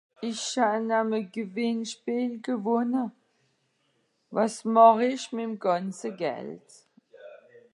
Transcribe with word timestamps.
Ìch 0.29 0.49
ha-n-am 0.61 1.09
e 1.19 1.21
Gewìnnspiel 1.33 2.31
gewonne. 2.45 3.03
Wàs 4.33 4.55
màch-ìch 4.73 5.25
mì'm 5.35 5.53
gànze 5.63 6.09
Geld? 6.19 6.67